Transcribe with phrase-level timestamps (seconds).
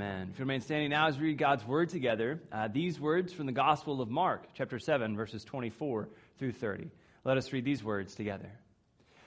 [0.00, 0.28] Amen.
[0.30, 3.46] If you remain standing now as we read God's word together, uh, these words from
[3.46, 6.88] the Gospel of Mark, chapter 7, verses 24 through 30.
[7.24, 8.48] Let us read these words together.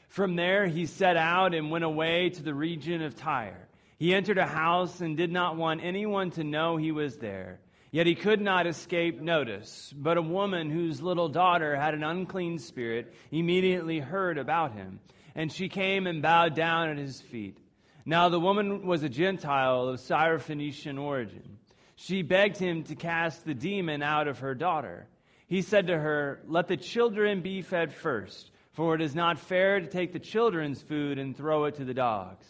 [0.07, 3.67] From there he set out and went away to the region of Tyre.
[3.97, 7.59] He entered a house and did not want anyone to know he was there.
[7.91, 9.93] Yet he could not escape notice.
[9.93, 15.01] But a woman whose little daughter had an unclean spirit immediately heard about him,
[15.35, 17.57] and she came and bowed down at his feet.
[18.05, 21.59] Now the woman was a Gentile of Syrophoenician origin.
[21.95, 25.07] She begged him to cast the demon out of her daughter.
[25.45, 29.79] He said to her, Let the children be fed first, for it is not fair
[29.79, 32.45] to take the children's food and throw it to the dogs.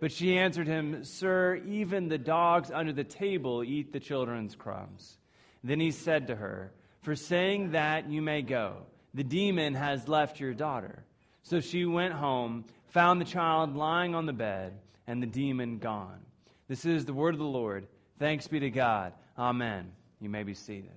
[0.00, 5.18] But she answered him, Sir, even the dogs under the table eat the children's crumbs.
[5.62, 10.40] Then he said to her, For saying that you may go, the demon has left
[10.40, 11.04] your daughter.
[11.42, 16.20] So she went home, found the child lying on the bed and the demon gone.
[16.68, 17.86] This is the word of the Lord.
[18.18, 19.12] Thanks be to God.
[19.38, 19.92] Amen.
[20.20, 20.90] You may be seated.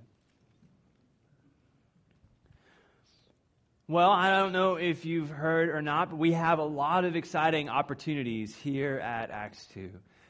[3.90, 7.16] Well, I don't know if you've heard or not, but we have a lot of
[7.16, 9.90] exciting opportunities here at Acts 2.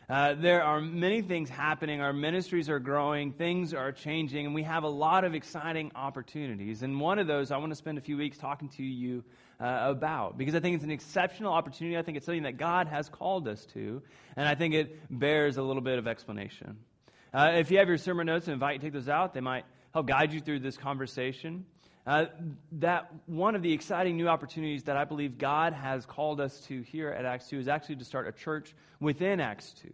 [0.09, 2.00] Uh, there are many things happening.
[2.00, 6.81] Our ministries are growing, things are changing, and we have a lot of exciting opportunities.
[6.81, 9.25] And one of those I want to spend a few weeks talking to you
[9.59, 11.97] uh, about because I think it's an exceptional opportunity.
[11.97, 14.02] I think it's something that God has called us to,
[14.38, 16.77] and I think it bears a little bit of explanation.
[17.33, 19.33] Uh, if you have your sermon notes, I invite you to take those out.
[19.33, 21.66] They might help guide you through this conversation.
[22.08, 22.27] Uh,
[22.72, 26.81] that one of the exciting new opportunities that I believe God has called us to
[26.83, 29.89] here at Acts 2 is actually to start a church within Acts 2.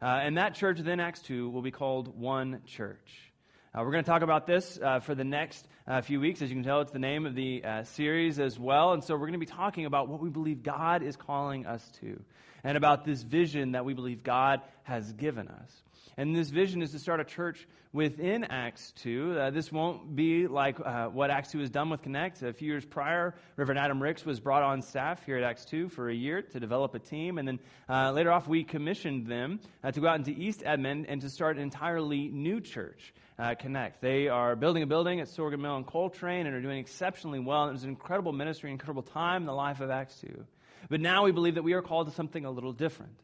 [0.00, 3.30] Uh, and that church within Acts 2 will be called One Church.
[3.74, 6.40] Uh, we're going to talk about this uh, for the next uh, few weeks.
[6.40, 8.94] As you can tell, it's the name of the uh, series as well.
[8.94, 11.86] And so we're going to be talking about what we believe God is calling us
[12.00, 12.18] to
[12.64, 15.82] and about this vision that we believe God has given us.
[16.16, 19.38] And this vision is to start a church within Acts 2.
[19.38, 22.42] Uh, this won't be like uh, what Acts 2 has done with Connect.
[22.42, 25.88] A few years prior, Reverend Adam Ricks was brought on staff here at Acts 2
[25.88, 27.38] for a year to develop a team.
[27.38, 31.06] And then uh, later off, we commissioned them uh, to go out into East Edmond
[31.08, 33.14] and to start an entirely new church.
[33.38, 34.02] Uh, Connect.
[34.02, 37.68] They are building a building at Sorghum Mill and Coltrane and are doing exceptionally well.
[37.68, 40.44] It was an incredible ministry, incredible time in the life of Acts 2.
[40.90, 43.14] But now we believe that we are called to something a little different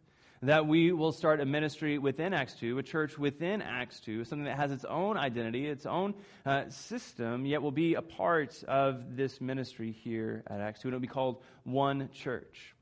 [0.42, 4.44] that we will start a ministry within Acts 2, a church within Acts 2, something
[4.44, 6.14] that has its own identity, its own
[6.46, 10.88] uh, system, yet will be a part of this ministry here at Acts 2.
[10.88, 12.74] And it will be called One Church.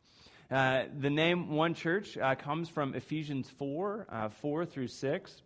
[0.51, 5.43] Uh, the name One Church uh, comes from Ephesians 4, uh, 4 through 6.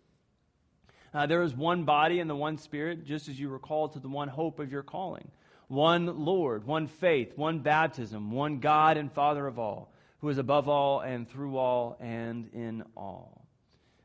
[1.12, 4.00] Uh, there is one body and the one spirit, just as you were called to
[4.00, 5.30] the one hope of your calling.
[5.68, 10.68] One Lord, one faith, one baptism, one God and Father of all who is above
[10.68, 13.46] all and through all and in all.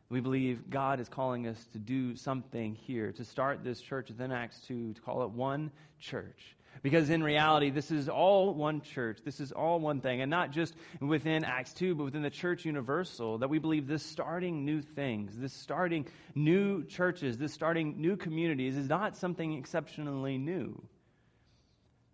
[0.09, 4.31] We believe God is calling us to do something here, to start this church within
[4.31, 6.55] Acts 2, to call it one church.
[6.83, 9.19] Because in reality, this is all one church.
[9.23, 10.21] This is all one thing.
[10.21, 14.03] And not just within Acts 2, but within the church universal, that we believe this
[14.03, 16.05] starting new things, this starting
[16.35, 20.81] new churches, this starting new communities is not something exceptionally new.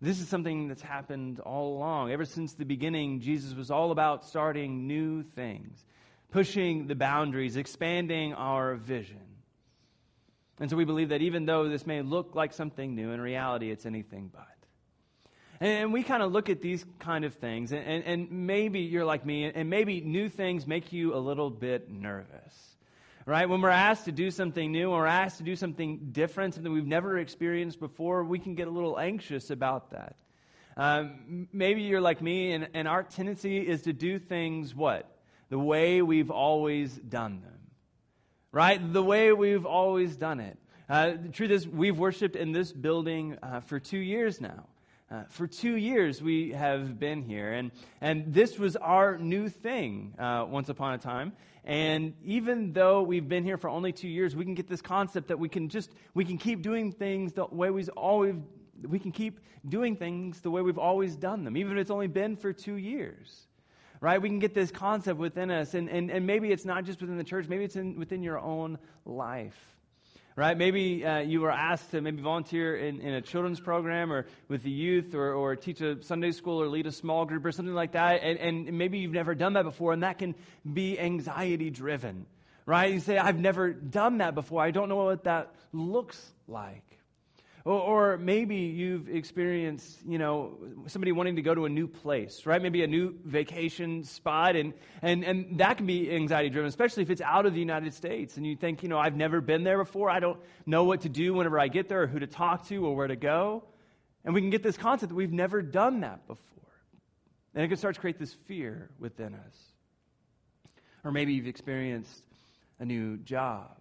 [0.02, 2.10] This is something that's happened all along.
[2.10, 5.86] Ever since the beginning, Jesus was all about starting new things,
[6.32, 9.20] pushing the boundaries, expanding our vision.
[10.58, 13.70] And so we believe that even though this may look like something new, in reality,
[13.70, 14.48] it's anything but.
[15.60, 19.24] And we kind of look at these kind of things, and, and, maybe you're like
[19.24, 22.71] me, and maybe new things make you a little bit nervous
[23.26, 23.48] right?
[23.48, 26.72] When we're asked to do something new, or we're asked to do something different, something
[26.72, 30.16] we've never experienced before, we can get a little anxious about that.
[30.76, 35.08] Um, maybe you're like me, and, and our tendency is to do things what?
[35.50, 37.60] The way we've always done them,
[38.52, 38.92] right?
[38.92, 40.58] The way we've always done it.
[40.88, 44.64] Uh, the truth is, we've worshiped in this building uh, for two years now.
[45.12, 50.14] Uh, for two years, we have been here, and, and this was our new thing
[50.18, 51.34] uh, once upon a time.
[51.64, 55.28] And even though we've been here for only two years, we can get this concept
[55.28, 58.36] that we can just we can keep doing things the way we've always
[58.88, 62.08] we can keep doing things the way we've always done them, even if it's only
[62.08, 63.46] been for two years.
[64.00, 64.20] Right?
[64.20, 67.18] We can get this concept within us, and, and, and maybe it's not just within
[67.18, 69.71] the church, maybe it's in, within your own life
[70.36, 70.56] right?
[70.56, 74.62] Maybe uh, you were asked to maybe volunteer in, in a children's program or with
[74.62, 77.74] the youth or, or teach a Sunday school or lead a small group or something
[77.74, 78.22] like that.
[78.22, 80.34] And, and maybe you've never done that before, and that can
[80.70, 82.26] be anxiety driven,
[82.66, 82.92] right?
[82.92, 84.62] You say, I've never done that before.
[84.62, 86.91] I don't know what that looks like.
[87.64, 92.60] Or, maybe you've experienced, you know, somebody wanting to go to a new place, right?
[92.60, 94.56] Maybe a new vacation spot.
[94.56, 97.94] And, and, and that can be anxiety driven, especially if it's out of the United
[97.94, 98.36] States.
[98.36, 100.10] And you think, you know, I've never been there before.
[100.10, 102.84] I don't know what to do whenever I get there or who to talk to
[102.84, 103.62] or where to go.
[104.24, 106.42] And we can get this concept that we've never done that before.
[107.54, 109.56] And it can start to create this fear within us.
[111.04, 112.22] Or maybe you've experienced
[112.80, 113.76] a new job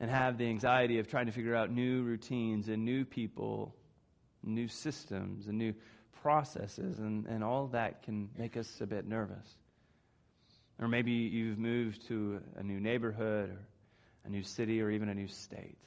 [0.00, 3.74] and have the anxiety of trying to figure out new routines and new people,
[4.42, 5.74] new systems and new
[6.22, 9.56] processes, and, and all that can make us a bit nervous.
[10.80, 13.58] Or maybe you've moved to a new neighborhood or
[14.24, 15.78] a new city or even a new state.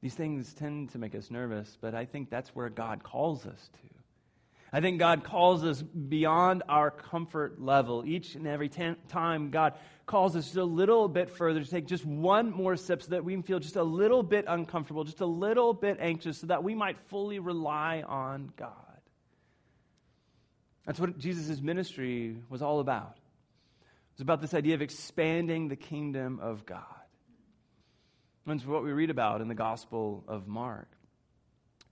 [0.00, 3.70] These things tend to make us nervous, but I think that's where God calls us
[3.72, 3.97] to.
[4.72, 8.04] I think God calls us beyond our comfort level.
[8.06, 9.74] Each and every time God
[10.04, 13.24] calls us just a little bit further to take just one more step so that
[13.24, 16.62] we can feel just a little bit uncomfortable, just a little bit anxious, so that
[16.62, 18.72] we might fully rely on God.
[20.84, 23.16] That's what Jesus' ministry was all about.
[23.16, 26.82] It was about this idea of expanding the kingdom of God.
[28.46, 30.88] That's what we read about in the Gospel of Mark.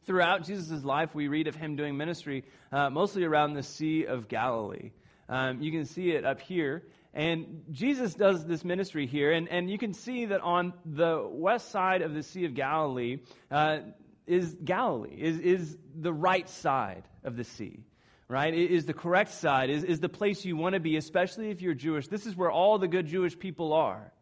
[0.07, 4.29] Throughout Jesus' life, we read of him doing ministry uh, mostly around the Sea of
[4.29, 4.93] Galilee.
[5.29, 6.85] Um, you can see it up here.
[7.13, 9.33] And Jesus does this ministry here.
[9.33, 13.19] And, and you can see that on the west side of the Sea of Galilee
[13.51, 13.79] uh,
[14.27, 17.83] is Galilee, is, is the right side of the sea
[18.29, 18.53] right?
[18.53, 21.63] It is the correct side, is, is the place you want to be, especially if
[21.63, 22.09] you're Jewish.
[22.09, 24.13] This is where all the good Jewish people are.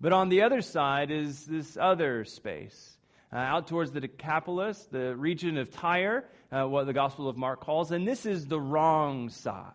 [0.00, 2.95] But on the other side is this other space
[3.32, 7.60] uh, out towards the Decapolis, the region of Tyre, uh, what the Gospel of Mark
[7.60, 9.72] calls, and this is the wrong side.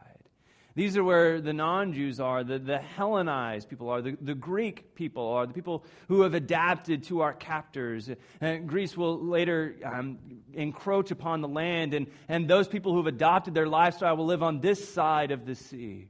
[0.74, 4.95] These are where the non Jews are, the, the Hellenized people are, the, the Greek
[4.95, 8.09] people are, the people who have adapted to our captors.
[8.42, 10.18] Uh, Greece will later um,
[10.53, 14.44] encroach upon the land, and, and those people who have adopted their lifestyle will live
[14.44, 16.07] on this side of the sea.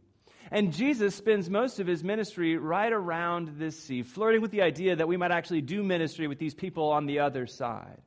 [0.52, 4.98] And Jesus spends most of his ministry right around this sea, flirting with the idea
[4.98, 8.02] that we might actually do ministry with these people on the other side.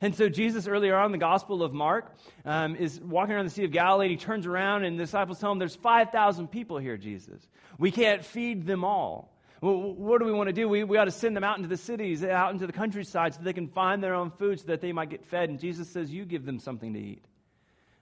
[0.00, 2.14] And so Jesus, earlier on in the Gospel of Mark,
[2.44, 5.38] um, is walking around the Sea of Galilee, and he turns around, and the disciples
[5.38, 7.46] tell him, There's 5,000 people here, Jesus.
[7.78, 9.32] We can't feed them all.
[9.60, 10.68] Well, what do we want to do?
[10.68, 13.40] We, we ought to send them out into the cities, out into the countryside, so
[13.42, 15.48] they can find their own food, so that they might get fed.
[15.48, 17.24] And Jesus says, You give them something to eat.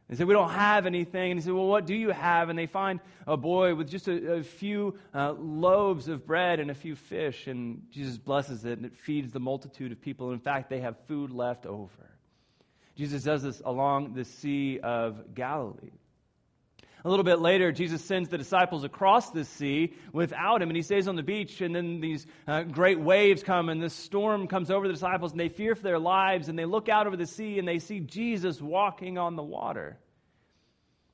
[0.08, 1.32] They said, We don't have anything.
[1.32, 2.48] And he said, Well, what do you have?
[2.48, 6.70] And they find a boy with just a, a few uh, loaves of bread and
[6.70, 7.46] a few fish.
[7.46, 10.32] And Jesus blesses it, and it feeds the multitude of people.
[10.32, 12.10] In fact, they have food left over.
[12.96, 15.90] Jesus does this along the Sea of Galilee.
[17.06, 20.82] A little bit later, Jesus sends the disciples across the sea without him, and he
[20.82, 21.60] stays on the beach.
[21.60, 25.38] And then these uh, great waves come, and this storm comes over the disciples, and
[25.38, 26.48] they fear for their lives.
[26.48, 29.98] And they look out over the sea, and they see Jesus walking on the water.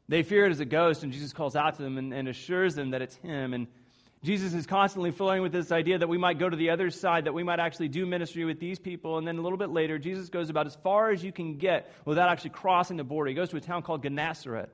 [0.09, 2.77] They fear it as a ghost, and Jesus calls out to them and, and assures
[2.77, 3.53] them that it's him.
[3.53, 3.67] And
[4.23, 7.25] Jesus is constantly flowing with this idea that we might go to the other side,
[7.25, 9.19] that we might actually do ministry with these people.
[9.19, 11.93] And then a little bit later, Jesus goes about as far as you can get
[12.05, 13.31] without actually crossing the border.
[13.31, 14.69] He goes to a town called Gennesaret.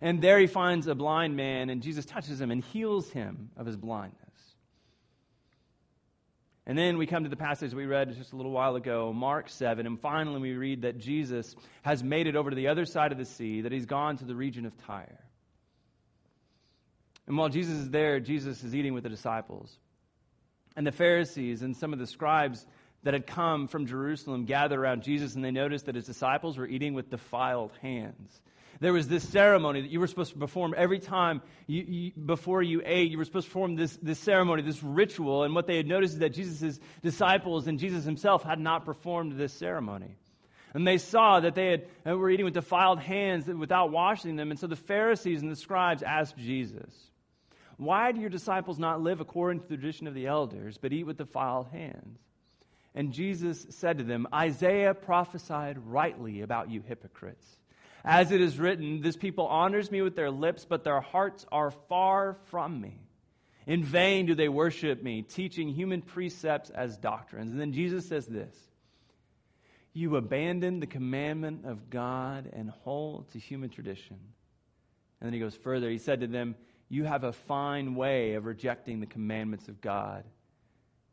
[0.00, 3.66] And there he finds a blind man, and Jesus touches him and heals him of
[3.66, 4.20] his blindness.
[6.66, 9.48] And then we come to the passage we read just a little while ago, Mark
[9.48, 13.12] 7, and finally we read that Jesus has made it over to the other side
[13.12, 15.24] of the sea, that he's gone to the region of Tyre.
[17.28, 19.78] And while Jesus is there, Jesus is eating with the disciples.
[20.76, 22.66] And the Pharisees and some of the scribes
[23.04, 26.66] that had come from Jerusalem gather around Jesus, and they noticed that his disciples were
[26.66, 28.40] eating with defiled hands.
[28.80, 32.62] There was this ceremony that you were supposed to perform every time you, you, before
[32.62, 33.10] you ate.
[33.10, 35.44] You were supposed to perform this, this ceremony, this ritual.
[35.44, 39.32] And what they had noticed is that Jesus' disciples and Jesus himself had not performed
[39.32, 40.16] this ceremony.
[40.74, 44.50] And they saw that they had, uh, were eating with defiled hands without washing them.
[44.50, 46.92] And so the Pharisees and the scribes asked Jesus,
[47.78, 51.04] Why do your disciples not live according to the tradition of the elders, but eat
[51.04, 52.18] with defiled hands?
[52.94, 57.46] And Jesus said to them, Isaiah prophesied rightly about you hypocrites.
[58.08, 61.72] As it is written, this people honors me with their lips, but their hearts are
[61.72, 63.00] far from me.
[63.66, 67.50] In vain do they worship me, teaching human precepts as doctrines.
[67.50, 68.56] And then Jesus says this
[69.92, 74.18] You abandon the commandment of God and hold to human tradition.
[75.20, 75.90] And then he goes further.
[75.90, 76.54] He said to them,
[76.88, 80.22] You have a fine way of rejecting the commandments of God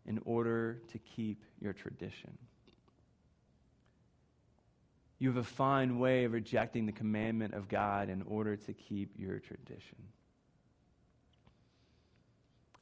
[0.05, 2.37] in order to keep your tradition
[5.23, 9.11] you have a fine way of rejecting the commandment of God in order to keep
[9.17, 9.95] your tradition.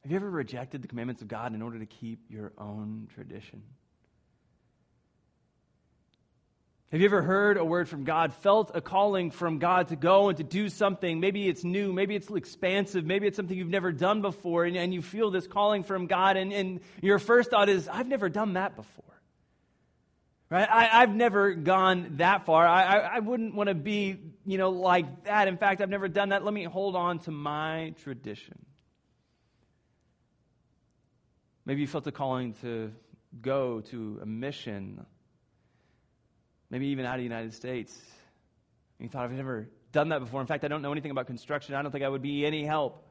[0.02, 3.62] Have you ever rejected the commandments of God in order to keep your own tradition?
[6.90, 10.28] Have you ever heard a word from God, felt a calling from God to go
[10.28, 11.20] and to do something?
[11.20, 14.92] Maybe it's new, maybe it's expansive, maybe it's something you've never done before, and, and
[14.92, 18.54] you feel this calling from God, and, and your first thought is, I've never done
[18.54, 19.11] that before.
[20.52, 20.68] Right?
[20.70, 22.66] I, have never gone that far.
[22.66, 25.48] I, I, I wouldn't want to be, you know, like that.
[25.48, 26.44] In fact, I've never done that.
[26.44, 28.58] Let me hold on to my tradition.
[31.64, 32.92] Maybe you felt a calling to
[33.40, 35.06] go to a mission
[36.72, 37.96] maybe even out of the United States.
[38.98, 40.40] And you thought, I've never done that before.
[40.40, 41.74] In fact, I don't know anything about construction.
[41.74, 43.06] I don't think I would be any help.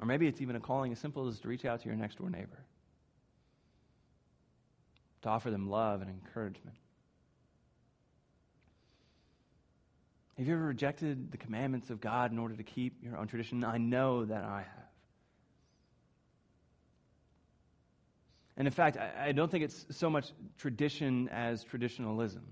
[0.00, 2.18] Or maybe it's even a calling as simple as to reach out to your next
[2.18, 2.58] door neighbor,
[5.26, 6.76] to offer them love and encouragement.
[10.38, 13.64] Have you ever rejected the commandments of God in order to keep your own tradition?
[13.64, 14.86] I know that I have.
[18.56, 22.44] And in fact, I, I don't think it's so much tradition as traditionalism.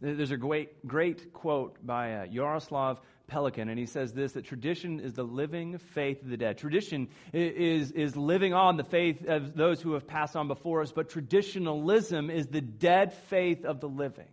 [0.00, 5.00] There's a great, great quote by uh, Jaroslav Pelikan, and he says this that tradition
[5.00, 6.58] is the living faith of the dead.
[6.58, 10.92] Tradition is, is living on the faith of those who have passed on before us,
[10.92, 14.28] but traditionalism is the dead faith of the living.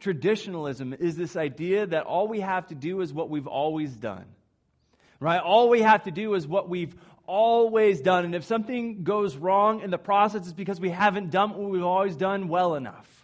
[0.00, 4.26] Traditionalism is this idea that all we have to do is what we've always done.
[5.20, 5.40] Right?
[5.40, 6.94] All we have to do is what we've
[7.26, 8.24] always done.
[8.24, 11.82] And if something goes wrong in the process, it's because we haven't done what we've
[11.82, 13.15] always done well enough.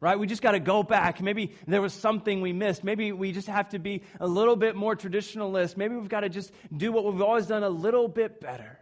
[0.00, 0.18] Right?
[0.18, 1.20] We just got to go back.
[1.20, 2.84] Maybe there was something we missed.
[2.84, 5.76] Maybe we just have to be a little bit more traditionalist.
[5.76, 8.78] Maybe we've got to just do what we've always done a little bit better.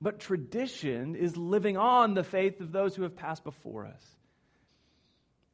[0.00, 4.04] But tradition is living on the faith of those who have passed before us.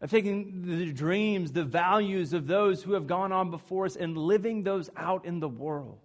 [0.01, 4.17] Of taking the dreams, the values of those who have gone on before us and
[4.17, 5.99] living those out in the world.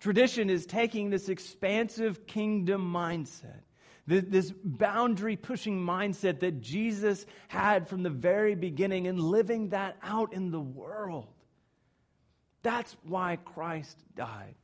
[0.00, 3.62] Tradition is taking this expansive kingdom mindset,
[4.06, 10.32] this boundary pushing mindset that Jesus had from the very beginning, and living that out
[10.32, 11.28] in the world.
[12.62, 14.54] That's why Christ died.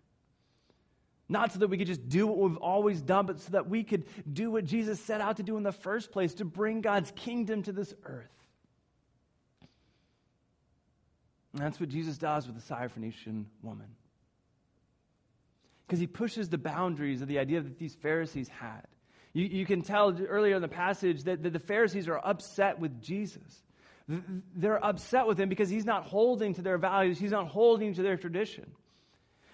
[1.28, 3.84] Not so that we could just do what we've always done, but so that we
[3.84, 7.12] could do what Jesus set out to do in the first place to bring God's
[7.12, 8.26] kingdom to this earth.
[11.52, 13.86] And that's what Jesus does with the Syrophoenician woman
[15.86, 18.86] because he pushes the boundaries of the idea that these Pharisees had.
[19.32, 23.00] You, you can tell earlier in the passage that, that the Pharisees are upset with
[23.00, 23.62] Jesus.
[24.56, 28.02] They're upset with him because he's not holding to their values, he's not holding to
[28.02, 28.70] their tradition.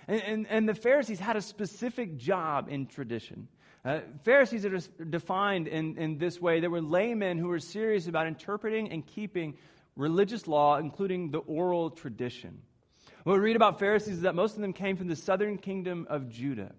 [0.09, 3.49] And, and, and the Pharisees had a specific job in tradition.
[3.85, 6.61] Uh, Pharisees are defined in, in this way.
[6.61, 9.59] They were laymen who were serious about interpreting and keeping
[9.95, 12.63] religious law, including the oral tradition.
[13.25, 16.07] What we read about Pharisees is that most of them came from the southern kingdom
[16.09, 16.73] of Judah.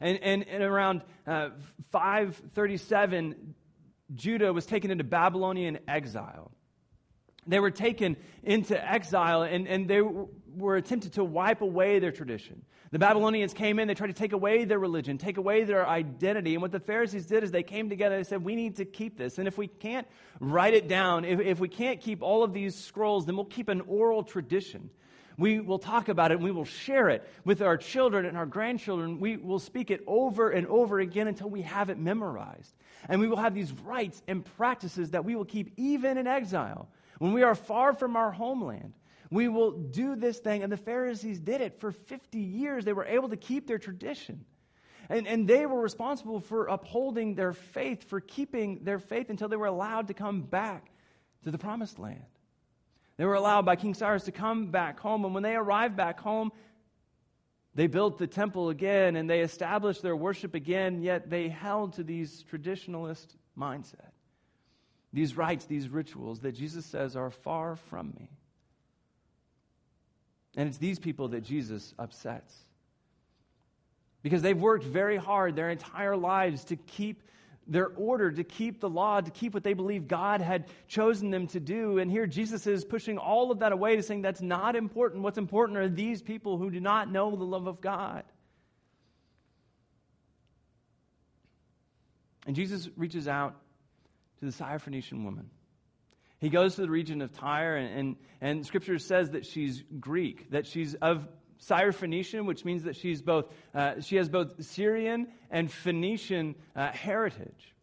[0.00, 1.50] And, and, and around uh,
[1.90, 3.54] 537,
[4.14, 6.50] Judah was taken into Babylonian exile.
[7.46, 12.62] They were taken into exile and, and they were attempted to wipe away their tradition.
[12.92, 16.52] The Babylonians came in, they tried to take away their religion, take away their identity.
[16.52, 19.16] And what the Pharisees did is they came together and said, We need to keep
[19.16, 19.38] this.
[19.38, 20.06] And if we can't
[20.40, 23.68] write it down, if, if we can't keep all of these scrolls, then we'll keep
[23.68, 24.90] an oral tradition.
[25.38, 28.46] We will talk about it and we will share it with our children and our
[28.46, 29.20] grandchildren.
[29.20, 32.74] We will speak it over and over again until we have it memorized.
[33.08, 36.88] And we will have these rites and practices that we will keep even in exile.
[37.18, 38.94] When we are far from our homeland,
[39.30, 40.62] we will do this thing.
[40.62, 42.84] And the Pharisees did it for 50 years.
[42.84, 44.44] They were able to keep their tradition.
[45.08, 49.56] And, and they were responsible for upholding their faith, for keeping their faith until they
[49.56, 50.90] were allowed to come back
[51.44, 52.24] to the promised land.
[53.16, 55.24] They were allowed by King Cyrus to come back home.
[55.24, 56.50] And when they arrived back home,
[57.74, 62.04] they built the temple again and they established their worship again, yet they held to
[62.04, 64.12] these traditionalist mindset.
[65.12, 68.30] These rites, these rituals that Jesus says are far from me.
[70.56, 72.54] And it's these people that Jesus upsets.
[74.22, 77.22] Because they've worked very hard their entire lives to keep
[77.66, 81.46] their order to keep the law, to keep what they believe God had chosen them
[81.48, 81.98] to do.
[81.98, 85.22] And here Jesus is pushing all of that away to saying that's not important.
[85.22, 88.24] What's important are these people who do not know the love of God.
[92.46, 93.54] And Jesus reaches out
[94.40, 95.48] to the Syrophoenician woman.
[96.40, 100.50] He goes to the region of Tyre, and, and, and Scripture says that she's Greek,
[100.50, 101.28] that she's of
[101.68, 107.74] Syrophoenician, which means that she's both, uh, she has both Syrian and Phoenician uh, heritage.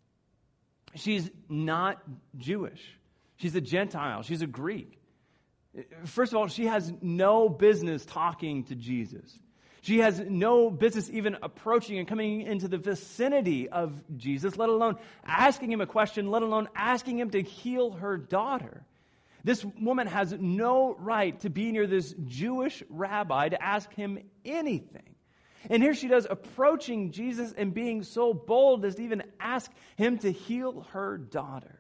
[0.96, 2.02] She's not
[2.38, 2.82] Jewish.
[3.38, 4.22] She's a Gentile.
[4.22, 5.00] She's a Greek.
[6.06, 9.40] First of all, she has no business talking to Jesus.
[9.82, 14.98] She has no business even approaching and coming into the vicinity of Jesus, let alone
[15.24, 18.84] asking him a question, let alone asking him to heal her daughter.
[19.44, 25.16] This woman has no right to be near this Jewish rabbi to ask him anything.
[25.70, 30.18] And here she does, approaching Jesus and being so bold as to even ask him
[30.20, 31.80] to heal her daughter.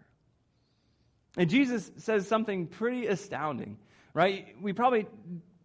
[1.37, 3.77] And Jesus says something pretty astounding,
[4.13, 4.55] right?
[4.61, 5.07] We probably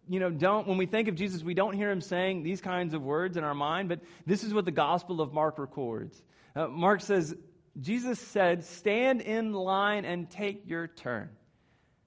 [0.07, 2.93] you know, don't, when we think of Jesus, we don't hear him saying these kinds
[2.93, 6.21] of words in our mind, but this is what the Gospel of Mark records.
[6.55, 7.35] Uh, Mark says,
[7.79, 11.29] Jesus said, Stand in line and take your turn.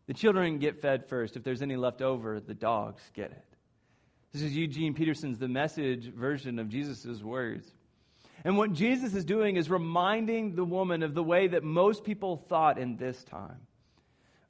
[0.08, 1.36] The children get fed first.
[1.36, 3.44] If there's any left over, the dogs get it.
[4.32, 7.70] This is Eugene Peterson's The Message version of Jesus' words.
[8.44, 12.36] And what Jesus is doing is reminding the woman of the way that most people
[12.48, 13.60] thought in this time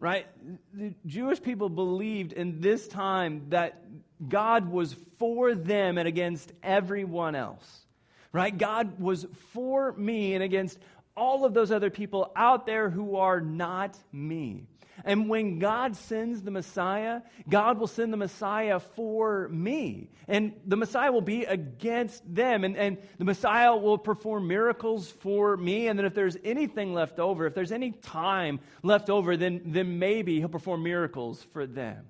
[0.01, 0.27] right?
[0.75, 3.83] The Jewish people believed in this time that
[4.29, 7.87] God was for them and against everyone else,
[8.33, 8.57] right?
[8.57, 10.79] God was for me and against
[11.17, 14.67] all of those other people out there who are not me.
[15.05, 20.11] And when God sends the Messiah, God will send the Messiah for me.
[20.27, 22.65] And the Messiah will be against them.
[22.65, 25.89] And, and the Messiah will perform miracles for me.
[25.89, 29.99] And then if there's anything left over, if there's any time left over, then, then
[29.99, 32.07] maybe he'll perform miracles for them.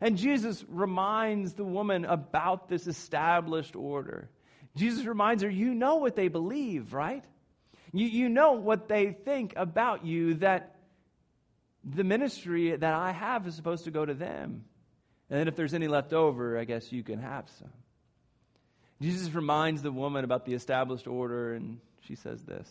[0.00, 4.28] And Jesus reminds the woman about this established order.
[4.74, 7.24] Jesus reminds her, You know what they believe, right?
[7.92, 10.76] You, you know what they think about you, that
[11.84, 14.64] the ministry that I have is supposed to go to them.
[15.30, 17.72] And then if there's any left over, I guess you can have some.
[19.00, 22.68] Jesus reminds the woman about the established order, and she says this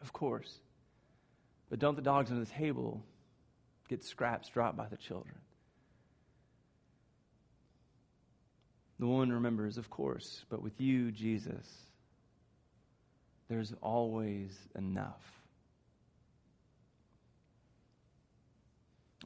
[0.00, 0.58] Of course,
[1.68, 3.02] but don't the dogs on the table
[3.88, 5.34] get scraps dropped by the children?
[8.98, 11.66] The woman remembers, of course, but with you, Jesus,
[13.48, 15.39] there's always enough.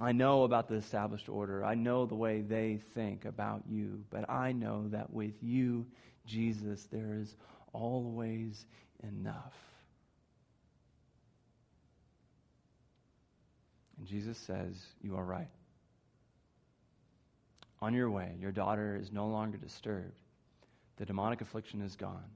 [0.01, 1.65] I know about the established order.
[1.65, 4.05] I know the way they think about you.
[4.11, 5.87] But I know that with you,
[6.27, 7.37] Jesus, there is
[7.73, 8.67] always
[9.03, 9.55] enough.
[13.99, 15.49] And Jesus says, You are right.
[17.81, 20.19] On your way, your daughter is no longer disturbed.
[20.97, 22.31] The demonic affliction is gone.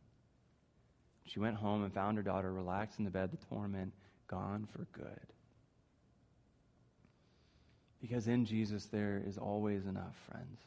[1.24, 3.92] She went home and found her daughter relaxed in the bed, the torment
[4.28, 5.32] gone for good.
[8.00, 10.60] Because in Jesus there is always enough, friends.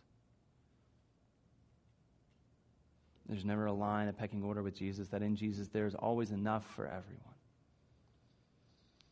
[3.28, 6.32] There's never a line, a pecking order with Jesus, that in Jesus there is always
[6.32, 7.32] enough for everyone.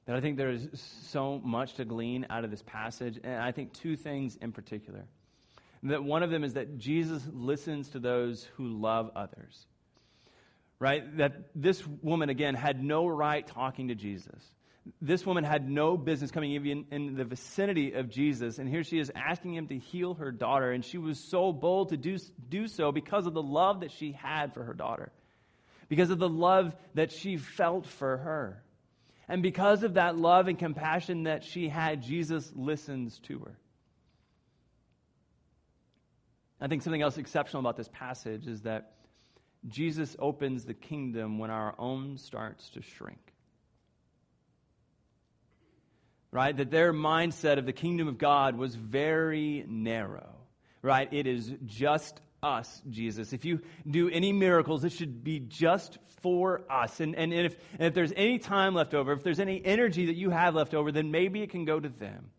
[0.06, 0.68] That I think there is
[1.12, 5.06] so much to glean out of this passage, and I think two things in particular.
[5.84, 9.66] That one of them is that Jesus listens to those who love others.
[10.80, 11.18] Right?
[11.18, 14.44] That this woman, again, had no right talking to Jesus
[15.02, 18.60] this woman had no business coming even in the vicinity of Jesus.
[18.60, 20.72] And here she is asking him to heal her daughter.
[20.72, 22.18] And she was so bold to do,
[22.50, 25.12] do so because of the love that she had for her daughter,
[25.88, 28.64] because of the love that she felt for her.
[29.28, 33.58] And because of that love and compassion that she had, Jesus listens to her.
[36.62, 38.94] I think something else exceptional about this passage is that
[39.68, 43.20] Jesus opens the kingdom when our own starts to shrink
[46.32, 46.56] right?
[46.56, 50.36] That their mindset of the kingdom of God was very narrow,
[50.82, 51.12] right?
[51.12, 53.34] It is just us, Jesus.
[53.34, 57.00] If you do any miracles, it should be just for us.
[57.00, 60.16] And, and, if, and if there's any time left over, if there's any energy that
[60.16, 62.32] you have left over, then maybe it can go to them.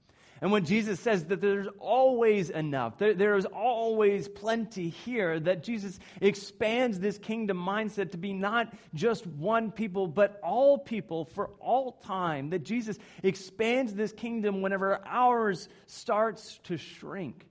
[0.42, 5.62] And when Jesus says that there's always enough, there, there is always plenty here, that
[5.62, 11.50] Jesus expands this kingdom mindset to be not just one people, but all people for
[11.61, 12.50] all time.
[12.50, 17.46] That Jesus expands this kingdom whenever ours starts to shrink.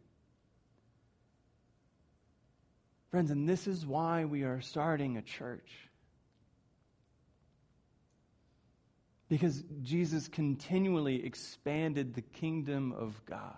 [3.12, 5.89] Friends, and this is why we are starting a church.
[9.30, 13.58] Because Jesus continually expanded the kingdom of God.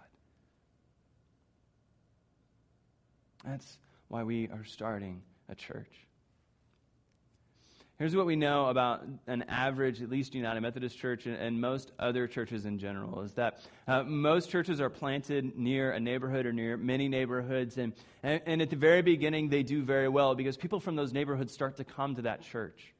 [3.45, 3.77] That's
[4.09, 6.07] why we are starting a church.
[7.97, 11.91] Here's what we know about an average, at least United Methodist Church and, and most
[11.99, 16.51] other churches in general, is that uh, most churches are planted near a neighborhood or
[16.51, 17.77] near many neighborhoods.
[17.77, 21.13] And, and, and at the very beginning, they do very well because people from those
[21.13, 22.91] neighborhoods start to come to that church.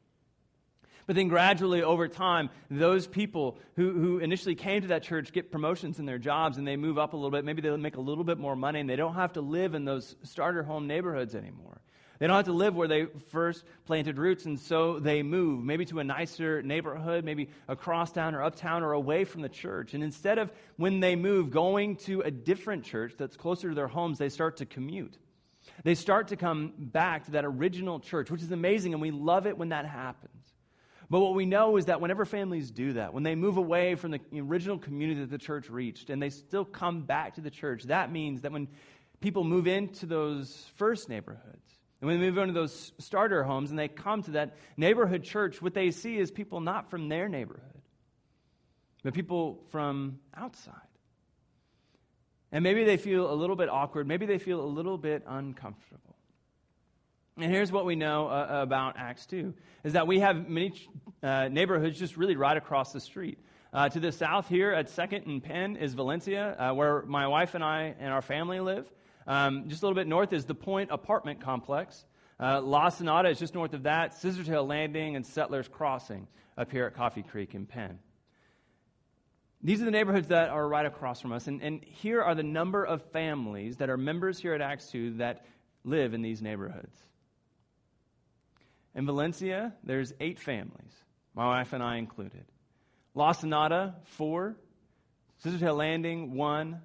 [1.08, 5.52] But then gradually over time, those people who, who initially came to that church get
[5.52, 7.44] promotions in their jobs and they move up a little bit.
[7.44, 9.86] Maybe they make a little bit more money and they don't have to live in
[9.86, 11.82] those starter home neighborhoods anymore.
[12.22, 15.86] They don't have to live where they first planted roots, and so they move, maybe
[15.86, 19.96] to a nicer neighborhood, maybe across town or uptown or away from the church.
[19.96, 23.88] And instead of, when they move, going to a different church that's closer to their
[23.88, 25.18] homes, they start to commute.
[25.84, 29.48] They start to come back to that original church, which is amazing, and we love
[29.48, 30.51] it when that happens.
[31.12, 34.12] But what we know is that whenever families do that, when they move away from
[34.12, 37.84] the original community that the church reached and they still come back to the church,
[37.84, 38.70] that means that when
[39.20, 43.78] people move into those first neighborhoods, and when they move into those starter homes and
[43.78, 47.82] they come to that neighborhood church, what they see is people not from their neighborhood,
[49.04, 50.76] but people from outside.
[52.54, 54.08] And maybe they feel a little bit awkward.
[54.08, 56.11] Maybe they feel a little bit uncomfortable.
[57.38, 60.74] And here's what we know uh, about Acts 2 is that we have many
[61.24, 63.40] uh, neighborhoods just really right across the street.
[63.74, 67.56] Uh, to the south here at 2nd and Penn is Valencia, uh, where my wife
[67.56, 68.86] and I and our family live.
[69.26, 72.04] Um, just a little bit north is the Point Apartment Complex.
[72.38, 74.14] Uh, La Sonata is just north of that.
[74.14, 78.00] Scissortail Landing and Settlers Crossing up here at Coffee Creek in Penn.
[79.64, 81.48] These are the neighborhoods that are right across from us.
[81.48, 85.18] And, and here are the number of families that are members here at Acts 2
[85.18, 85.46] that
[85.86, 86.98] live in these neighborhoods.
[88.96, 90.94] In Valencia, there's eight families,
[91.34, 92.46] my wife and I included.
[93.16, 94.56] La Sonata, four.
[95.44, 96.82] Scissortail Landing, one.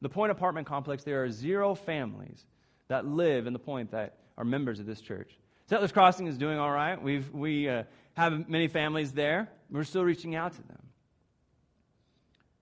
[0.00, 2.44] The Point Apartment Complex, there are zero families
[2.88, 5.30] that live in the Point that are members of this church.
[5.68, 7.00] Settlers Crossing is doing all right.
[7.00, 9.48] We've, we uh, have many families there.
[9.70, 10.82] We're still reaching out to them.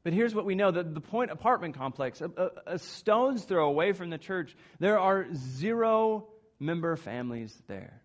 [0.02, 3.68] But here's what we know that the Point Apartment Complex, a, a, a stone's throw
[3.68, 8.00] away from the church, there are zero member families there.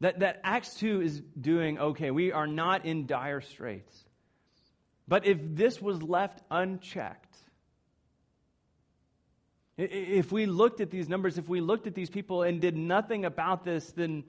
[0.00, 2.10] That, that Acts 2 is doing okay.
[2.10, 4.04] We are not in dire straits.
[5.06, 7.36] But if this was left unchecked,
[9.76, 13.24] if we looked at these numbers, if we looked at these people and did nothing
[13.24, 14.24] about this, then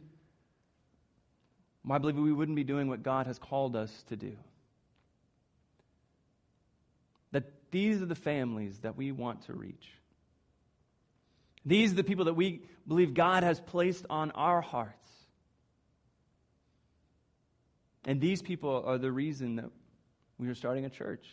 [1.90, 4.34] I believe we wouldn't be doing what God has called us to do.
[7.32, 9.90] That these are the families that we want to reach.
[11.66, 14.96] These are the people that we believe God has placed on our hearts.
[18.06, 19.70] And these people are the reason that
[20.38, 21.28] we are starting a church.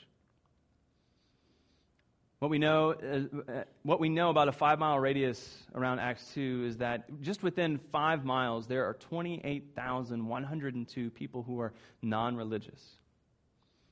[2.40, 6.66] What we know, uh, what we know about a five mile radius around Acts 2
[6.68, 12.80] is that just within five miles, there are 28,102 people who are non religious,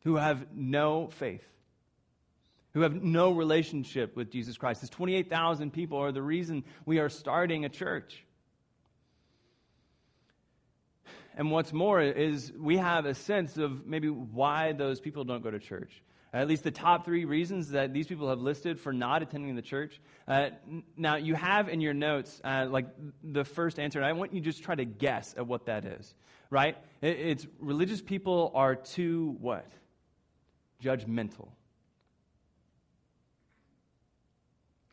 [0.05, 1.43] who have no faith,
[2.73, 4.83] who have no relationship with Jesus Christ.
[4.83, 8.25] These 28,000 people are the reason we are starting a church.
[11.37, 15.51] And what's more is we have a sense of maybe why those people don't go
[15.51, 16.03] to church.
[16.33, 19.63] At least the top three reasons that these people have listed for not attending the
[19.63, 20.01] church.
[20.27, 20.51] Uh,
[20.97, 22.87] now, you have in your notes, uh, like
[23.23, 25.85] the first answer, and I want you to just try to guess at what that
[25.85, 26.15] is,
[26.51, 26.77] right?
[27.01, 29.71] It, it's religious people are too what?
[30.83, 31.49] Judgmental.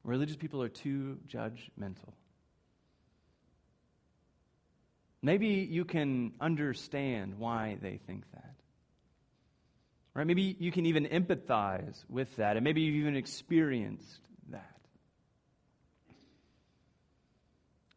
[0.04, 2.14] Religious people are too judgmental.
[5.26, 8.56] Maybe you can understand why they think that.
[10.14, 10.28] Right?
[10.28, 14.76] Maybe you can even empathize with that, and maybe you've even experienced that.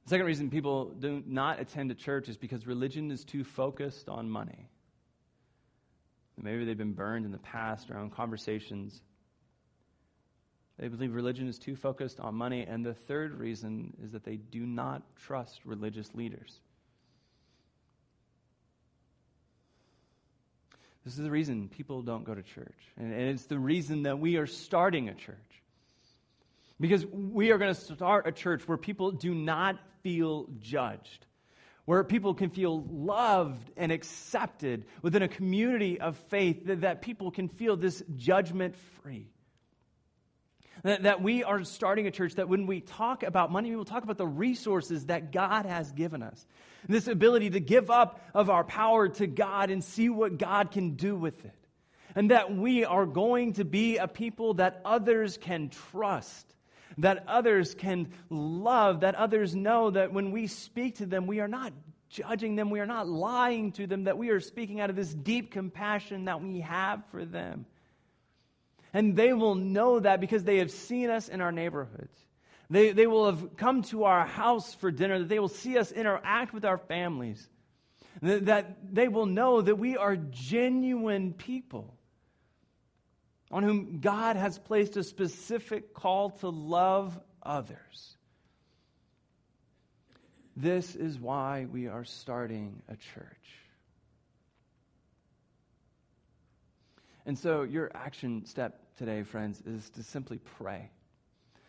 [0.05, 4.09] The second reason people do not attend a church is because religion is too focused
[4.09, 4.71] on money.
[6.41, 9.03] Maybe they've been burned in the past around conversations.
[10.79, 12.65] They believe religion is too focused on money.
[12.69, 16.61] And the third reason is that they do not trust religious leaders.
[21.07, 22.75] This is the reason people don't go to church.
[22.97, 25.37] And, and it's the reason that we are starting a church.
[26.81, 31.25] Because we are going to start a church where people do not feel judged,
[31.85, 37.31] where people can feel loved and accepted within a community of faith, that, that people
[37.31, 39.29] can feel this judgment free.
[40.83, 44.05] That, we are starting a church that when we talk about money, we will talk
[44.05, 46.47] about the resources that God has given us.
[46.89, 50.97] This ability to give up of our power to God and see what God can
[50.97, 51.55] do with it.
[52.15, 56.47] And that we are going to be a people that others can trust,
[56.99, 61.49] that others can love, that others know that when we speak to them, we are
[61.49, 61.73] not
[62.09, 65.13] judging them, we are not lying to them, that we are speaking out of this
[65.13, 67.67] deep compassion that we have for them.
[68.97, 72.17] And they will know that because they have seen us in our neighborhoods.
[72.71, 75.93] They, they will have come to our house for dinner, that they will see us
[75.93, 77.47] interact with our families.
[78.23, 81.95] that they will know that we are genuine people
[83.51, 88.17] on whom God has placed a specific call to love others.
[90.57, 93.66] This is why we are starting a church.
[97.27, 100.91] And so, your action step today, friends, is to simply pray.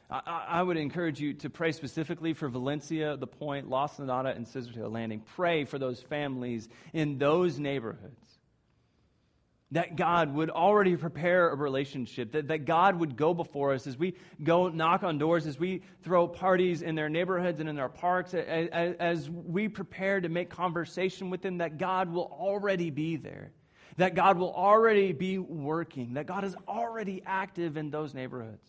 [0.10, 4.46] I, I, would encourage you to pray specifically for Valencia, The Point, La Sonata, and
[4.46, 5.22] Scissortail Landing.
[5.36, 8.24] Pray for those families in those neighborhoods.
[9.72, 13.98] That God would already prepare a relationship, that, that God would go before us as
[13.98, 17.90] we go knock on doors, as we throw parties in their neighborhoods and in their
[17.90, 23.18] parks, as, as we prepare to make conversation with them, that God will already be
[23.18, 23.52] there,
[23.98, 28.66] that God will already be working, that God is already active in those neighborhoods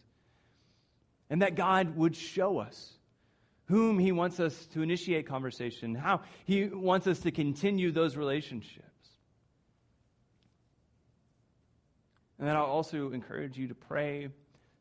[1.30, 2.92] and that God would show us
[3.66, 8.84] whom He wants us to initiate conversation, how He wants us to continue those relationships.
[12.38, 14.28] And then I'll also encourage you to pray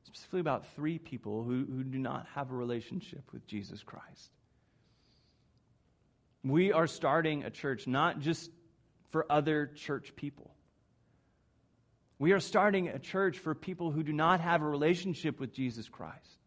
[0.03, 4.31] specifically about three people who, who do not have a relationship with Jesus Christ.
[6.43, 8.51] We are starting a church not just
[9.09, 10.51] for other church people.
[12.19, 15.87] We are starting a church for people who do not have a relationship with Jesus
[15.87, 16.37] Christ.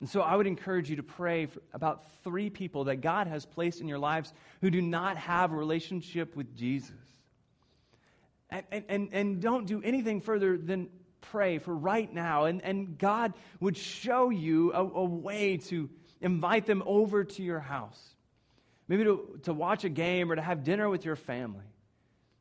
[0.00, 3.80] And so I would encourage you to pray about three people that God has placed
[3.80, 6.92] in your lives who do not have a relationship with Jesus.
[8.50, 10.88] And, and, and don't do anything further than
[11.22, 12.44] pray for right now.
[12.44, 15.88] And, and God would show you a, a way to
[16.20, 18.15] invite them over to your house.
[18.88, 21.64] Maybe to, to watch a game or to have dinner with your family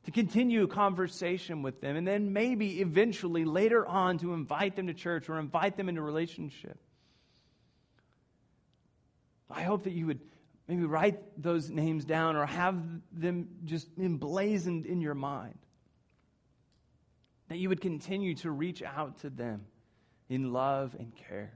[0.06, 4.86] to continue a conversation with them, and then maybe eventually later on to invite them
[4.88, 6.78] to church or invite them into a relationship.
[9.50, 10.20] I hope that you would
[10.68, 12.80] maybe write those names down or have
[13.12, 15.58] them just emblazoned in your mind.
[17.50, 19.66] That you would continue to reach out to them
[20.30, 21.54] in love and care.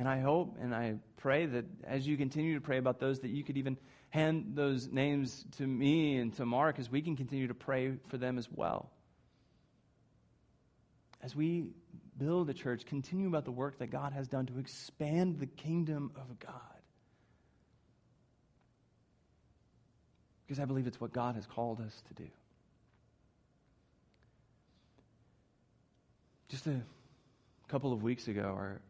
[0.00, 3.28] And I hope and I pray that as you continue to pray about those, that
[3.28, 3.76] you could even
[4.08, 8.16] hand those names to me and to Mark as we can continue to pray for
[8.16, 8.88] them as well.
[11.22, 11.66] As we
[12.16, 16.12] build a church, continue about the work that God has done to expand the kingdom
[16.16, 16.54] of God.
[20.46, 22.28] Because I believe it's what God has called us to do.
[26.48, 26.80] Just a
[27.68, 28.80] couple of weeks ago, our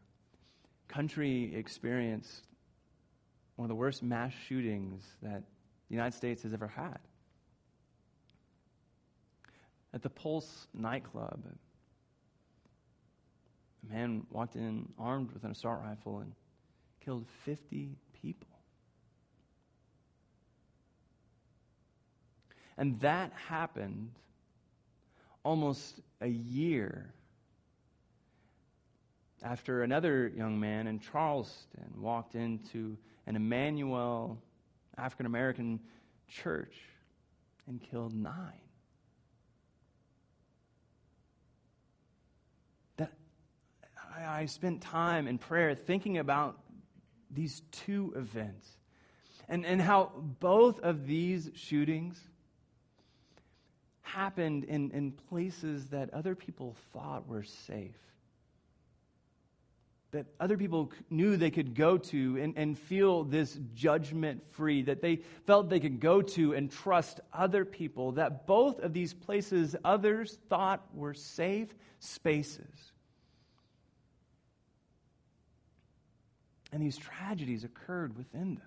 [0.91, 2.47] country experienced
[3.57, 5.43] one of the worst mass shootings that
[5.89, 6.99] the United States has ever had.
[9.95, 11.43] At the Pulse nightclub,
[13.83, 16.33] a man walked in armed with an assault rifle and
[17.05, 18.49] killed 50 people.
[22.77, 24.11] And that happened
[25.45, 27.13] almost a year
[29.43, 34.39] after another young man in Charleston walked into an Emanuel
[34.99, 35.81] African American
[36.29, 36.75] church
[37.67, 38.61] and killed nine.
[44.21, 46.59] I, I spent time in prayer thinking about
[47.31, 48.67] these two events
[49.49, 52.21] and, and how both of these shootings
[54.03, 57.97] happened in, in places that other people thought were safe.
[60.13, 65.01] That other people knew they could go to and, and feel this judgment free, that
[65.01, 69.77] they felt they could go to and trust other people, that both of these places
[69.85, 72.91] others thought were safe spaces
[76.73, 78.63] And these tragedies occurred within them.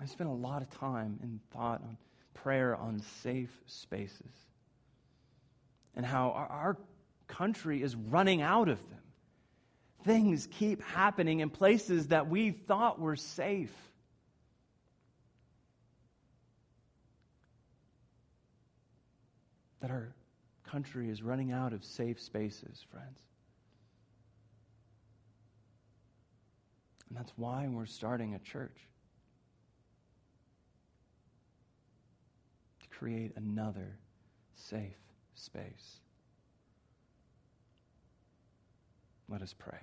[0.00, 1.96] I spent a lot of time and thought on
[2.34, 4.32] prayer on safe spaces
[5.96, 6.76] and how our,
[7.26, 9.00] country is running out of them.
[10.04, 13.72] Things keep happening in places that we thought were safe.
[19.80, 20.14] That our
[20.64, 23.20] country is running out of safe spaces, friends.
[27.08, 28.76] And that's why we're starting a church
[32.82, 33.98] to create another
[34.56, 35.03] safe
[35.34, 36.00] space.
[39.28, 39.78] Let us pray.